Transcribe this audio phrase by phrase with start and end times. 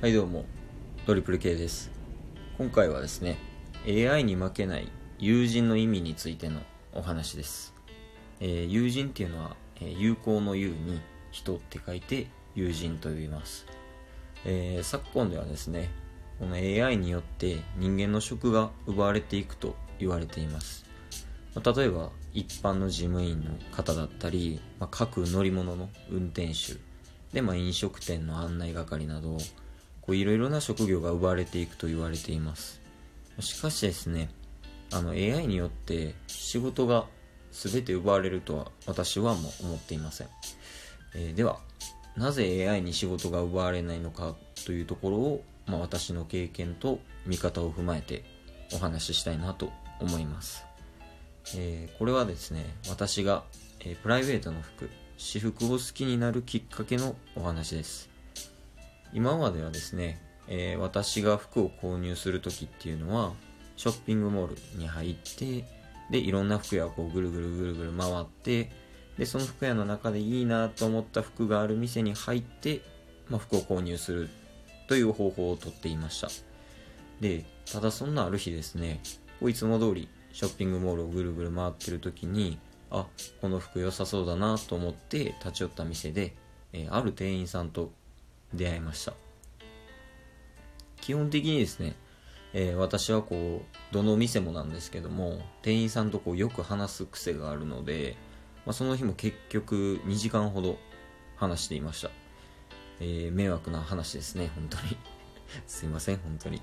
[0.00, 0.44] はいどうも。
[1.06, 1.90] トリプル K です。
[2.56, 3.36] 今回はですね
[3.84, 6.60] AI に負けない友人の意味についての
[6.92, 7.74] お話です、
[8.38, 11.00] えー、友人っていうのは、えー、友好の友に
[11.32, 13.66] 人って書いて友人と言います、
[14.44, 15.90] えー、昨今ではですね
[16.38, 20.84] この AI によって人間の職が奪われていくと言われています。
[21.56, 26.78] まあ例えば一般の事務員の方だったり、まあ、各乗り物の運転手
[27.32, 29.38] で、まあ、飲食店の案内係など
[30.08, 32.80] こういろいろな職業が奪われていくと言われています。
[33.40, 34.30] しかしですね
[34.90, 37.04] あの AI によって仕事が
[37.52, 40.28] 全て奪われるとは私はもう思っていません、
[41.14, 41.58] えー、では
[42.16, 44.34] なぜ AI に仕事が奪われないのか
[44.64, 48.24] というところを、まあ、私の経験と見方を踏まえて
[48.72, 49.70] お話ししたいなと
[50.00, 50.64] 思います、
[51.54, 53.44] えー、これはですね私が、
[53.80, 58.07] えー、プライベートの服私服を好きになるきっかけのお話です。
[59.12, 63.32] 今まではですね、えー、私が服を購入する時っていうのは
[63.76, 65.64] ショッピングモールに入って
[66.10, 68.70] でいろんな服屋をこうぐるぐるぐるぐる回って
[69.18, 72.80] でその服屋の中でいいなと思った服がある店に入って、
[73.28, 74.30] まあ、服を購入する
[74.86, 76.28] という方法をとっていました。
[77.20, 79.00] でただそんなある日ですね
[79.42, 82.58] いつも通りショッピングモールをぐるぐる回ってる時に
[82.90, 83.06] あ
[83.40, 86.34] この服良さそうだなと思って立ち寄った店で、
[86.72, 87.92] えー、ある店員さんと
[88.54, 89.14] 出会いました。
[91.00, 91.94] 基本的にですね、
[92.52, 98.16] えー、私はこうどの店もなんですけども店員さんとこうよく話す癖があるので、
[98.66, 100.78] まあ、その日も結局2時間ほど
[101.36, 102.10] 話していました、
[103.00, 104.96] えー、迷惑な話ですね本当に。
[105.66, 106.60] すいません本当に。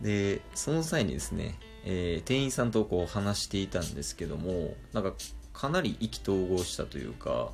[0.00, 5.12] でその際にですね、えー、店員さんとこう話していたんですけどもなんか
[5.52, 7.50] かなり意気投合したというか、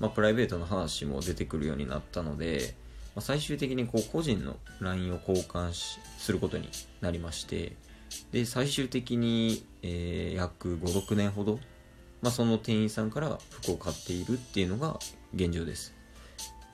[0.00, 2.74] まあ、プライベートの話も出てくるようになったので、
[3.16, 6.68] まあ、最終的にこう個人の LINE を交換しすることに
[7.00, 7.72] なりまして
[8.30, 11.58] で最終的に、えー、約56年ほど、
[12.20, 14.98] まあ、その店員さんから服を買っているっていうのが
[15.34, 15.94] 現状です、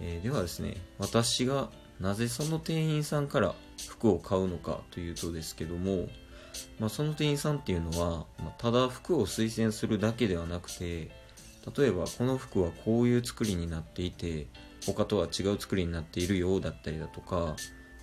[0.01, 1.71] えー、ではですね私が
[2.01, 3.55] なぜその店員さんから
[3.89, 6.09] 服を買うのかというとですけども、
[6.81, 11.11] まあ、その店員さんっていうのは、まあ、ただ服を推薦するだけではなくて
[11.77, 14.49] 例えばこの服はこういう作りになっていて
[14.85, 17.57] 他とは違う作りになっているようだったりだとか、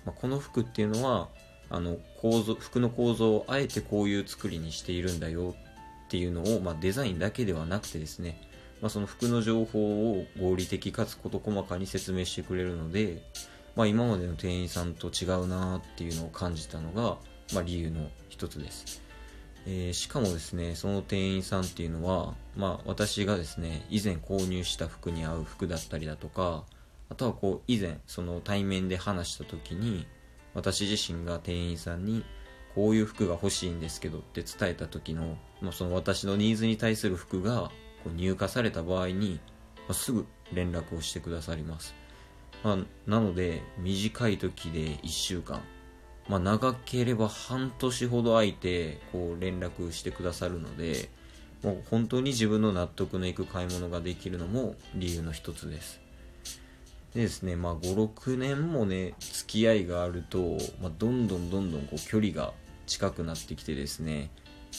[0.04, 1.28] まあ、この服っていうのは
[1.68, 5.54] あの構造服の構造をあえてこういう作りにしているんだよ
[6.06, 8.40] っていうのを、まあ、デザインだけではなくてですね、
[8.80, 13.22] まあ、その服の情報を合理的かつ事細かに説明してくれるので、
[13.76, 17.18] まあ、今までの店員さんと違うなっていうのを感じたのが、
[17.54, 19.09] まあ、理由の一つです。
[19.66, 26.64] えー、しかもですねその店員さんっていうのは、まあ、私がですね以前購入した服に合う服だったりだとか
[27.10, 30.06] あとはこう以前その対面で話した時に
[30.54, 32.24] 私自身が店員さんに
[32.74, 37.70] こういう服が欲しいんですけどって伝えた時の,、まあ、その私のニーズに対する服が
[38.04, 39.40] こう入荷された場合に、
[39.76, 41.94] まあ、すぐ連絡をしてくださります、
[42.62, 45.60] まあ、なので短い時で1週間
[46.30, 51.10] まあ、長ければ半年ほど空いてこう連絡してくださるので
[51.64, 56.00] もう本当に自分の納得のいく買い物ができるのも理由の一つです。
[57.14, 62.52] でですね、まあ、56年もね付き合いがあると、まあ、どんどんどんどんこう距離が
[62.86, 64.30] 近くなってきてですね。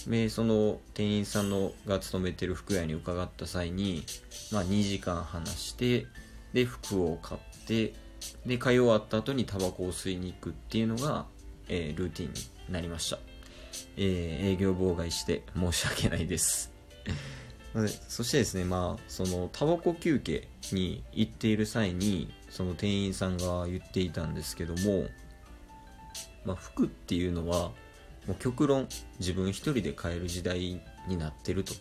[0.08, 4.06] でその店員さんのが勤めてる服屋に伺った際に、
[4.54, 6.08] まあ、2時間話して
[6.54, 7.94] で服を買って
[8.46, 11.26] で買い終わった後にタバコを吸いに行くっていうのが
[11.72, 12.40] えー、ルーティンに
[12.70, 13.18] なりました、
[13.96, 16.72] えー、営業妨害して申し訳ないです。
[18.10, 25.06] そしてですねまあそのタバコ休憩に行っている際にその店員さんが言っていたんですけども、
[26.44, 27.72] まあ、服っていうのは
[28.28, 28.90] もう極論
[29.20, 31.74] 自分一人で買える時代になってると、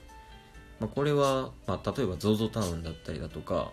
[0.78, 3.72] まあ、これは、まあ、例えば ZOZO タウンだったりだとか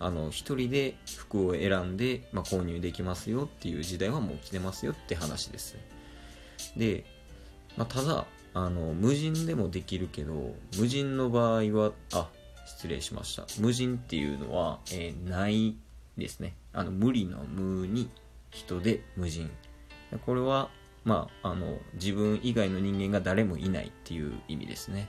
[0.00, 5.76] あの一人で服を選んで、まあ、購入できますよっていう時代はもう来てますよって話です
[6.76, 7.04] で、
[7.76, 12.28] まあ、ただあの無人でもできるけど無人の場合はあ
[12.66, 13.46] 失礼しました。
[13.58, 15.76] 無人っていうのは、えー、ない
[16.16, 16.54] ですね。
[16.72, 18.08] あの無理の無に
[18.50, 19.50] 人で無人。
[20.24, 20.70] これは
[21.04, 25.08] まあ、あの自分以外の人間が誰もいないっていう意味ですね。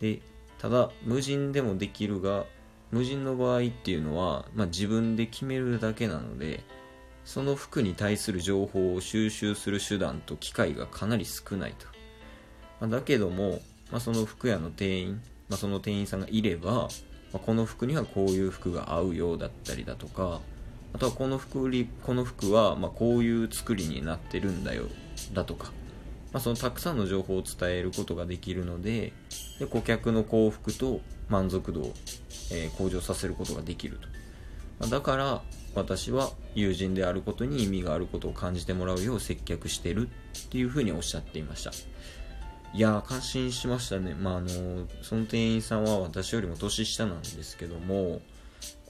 [0.00, 0.20] で
[0.58, 2.44] ただ無人でもできるが
[2.90, 6.62] 無人の場合っていうのは、まあ、自分で決めるだけなので
[7.24, 11.86] その服に対する情報を収集する手段と機会がかなり少ないと、
[12.80, 13.60] まあ、だけども、
[13.90, 16.88] まあ、その服屋の店員、まあ、その店員さんがいれば、ま
[17.34, 20.40] あ、この服にはこういう服が合うようだったりだとか
[20.92, 24.84] あとはこの服売りこの服はまこういう作りになってるんだよ
[25.34, 25.72] だとか、
[26.32, 29.12] まあ、そのたくさんの情報を伝えることができるので
[29.58, 31.92] で顧客の幸福と満足度を、
[32.52, 34.08] えー、向上させることができると、
[34.78, 35.42] まあ、だから
[35.74, 41.70] 私は友人であることに意味があることを感じてもらうよう接客してるっていうふうにおっしゃっていました。
[42.72, 44.14] いやー感心しましたね。
[44.14, 44.48] まああの
[45.02, 48.20] その店員さんは私よりも年下なんですけども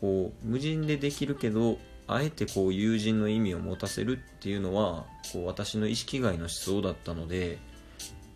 [0.01, 1.79] こう無人でできるけど
[2.13, 7.59] あえてこう友人の意味を持たせるっていうのはこう私の意識外の思想だったので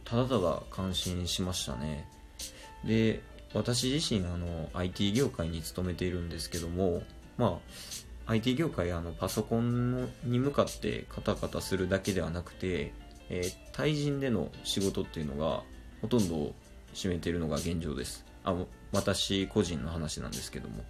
[0.04, 2.08] ただただ感心しましたね。
[2.84, 3.20] で
[3.52, 7.02] 私自身あの IT 業界に勤めているんですけども
[7.36, 7.58] ま
[8.26, 12.92] あ IT 業界あのパソコンに向かってカタカタするだけではなくて、
[13.28, 15.62] えー、対人での仕事っていうのが
[16.00, 16.54] ほとんど
[16.94, 18.24] 占めているのが現状です。
[18.44, 18.54] あ
[18.92, 20.84] 私個人の話なんですけども。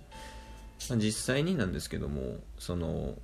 [0.91, 3.15] まあ、実際になんですけどもその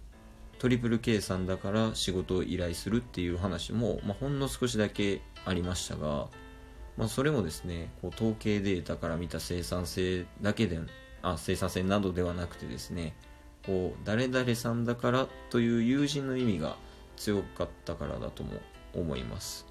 [0.58, 6.28] トリプル計算だから仕事を依頼するっていう話も、まあ、ほんの少しだけありましたが、
[6.96, 10.78] まあ、それもですねこう統計データから見た生産性だけで
[11.22, 13.14] あ生産性などではなくてですね
[13.64, 16.76] こう誰々さんだからという友人の意味が
[17.16, 18.52] 強かったからだとも
[18.94, 19.66] 思います。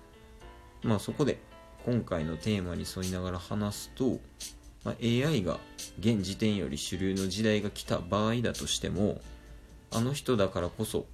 [0.84, 1.40] まあそこで
[1.86, 4.20] 今回のテーマに沿いながら話すと
[4.84, 5.60] まあ、AI が
[6.00, 9.20] 現時点より主流の時代が来た場合だとしても
[9.92, 11.06] あの人だからこそ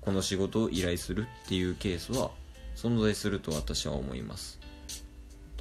[0.00, 2.30] この仕事を依頼するっていうケースは
[2.76, 4.60] 存在すると私は思います。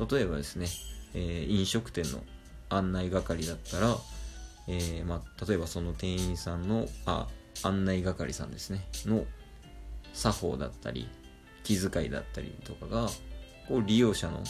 [0.09, 0.67] 例えばですね、
[1.13, 2.21] えー、飲食店の
[2.69, 3.97] 案内係だったら、
[4.67, 7.27] えー、まあ、例えばその店員さんのあ
[7.63, 9.25] 案内係さんですねの
[10.13, 11.07] 作法だったり
[11.63, 13.07] 気遣いだったりとかが
[13.67, 14.43] こう利用者の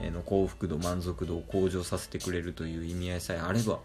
[0.00, 3.78] の幸福度満足度を向上させてくれるという意味合いさえあれば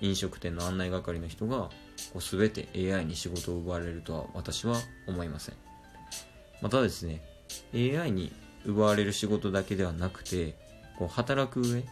[0.00, 1.70] 飲食店の案内係の人がこ
[2.16, 4.76] う全て AI に仕事を奪われるとは私は
[5.06, 5.54] 思いません。
[6.60, 7.22] またですね
[7.74, 8.32] AI に
[8.64, 10.54] 奪われる仕事だけではなくて
[10.98, 11.84] こう働く上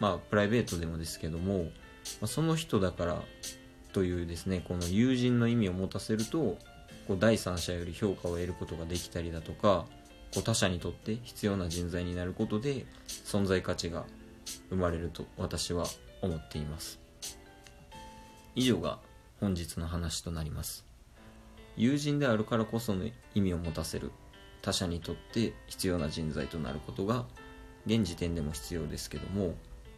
[0.00, 1.68] まあプライベートでもですけども、ま
[2.22, 3.22] あ、その人だから
[3.92, 6.58] というですねこの友人の意味を持たせると
[7.06, 9.86] こう第三者より評価を得ることができたりだとか
[10.34, 14.04] こう他者にとって必要な人材になることで存在価値が
[14.68, 15.86] 生まれると私は
[16.22, 16.98] 思っています。
[18.56, 18.98] 以上が
[19.40, 20.84] 本日の話となります。
[21.76, 23.04] 友人であるからこその
[23.34, 24.10] 意味を持たせる
[24.62, 27.26] 他者にとって必要な人材となることが
[27.86, 29.54] 現時点でも必要ですけども、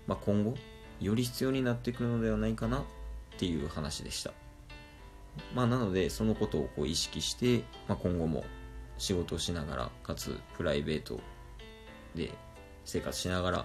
[0.06, 0.54] まあ、今後
[1.00, 2.82] より必要になってくるのではないかなっ
[3.38, 4.32] ていう話でした。
[5.54, 8.44] まあなのでそのことをこう意識して、まあ、今後も
[8.98, 11.20] 仕事をしながらかつプライベート
[12.14, 12.30] で
[12.84, 13.64] 生活しながら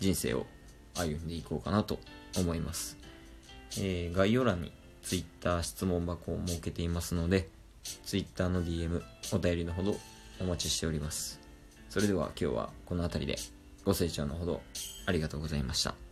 [0.00, 0.46] 人生を
[0.94, 1.98] 歩んでいこうかなと
[2.36, 2.96] 思います、
[3.78, 4.72] えー、概要欄に
[5.02, 7.48] Twitter 質問箱を設けていますので
[8.04, 9.96] Twitter の DM お便りのほど
[10.40, 11.38] お待ちしております。
[11.90, 13.38] それでは今日はこの辺りで
[13.84, 14.60] ご清聴のほど
[15.06, 16.03] ありがとうございました。